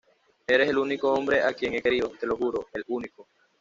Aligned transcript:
eres 0.47 0.67
el 0.67 0.79
único 0.79 1.13
hombre 1.13 1.43
a 1.43 1.53
quien 1.53 1.75
he 1.75 1.81
querido, 1.83 2.11
te 2.19 2.25
lo 2.25 2.35
juro, 2.35 2.65
el 2.73 2.83
único... 2.87 3.27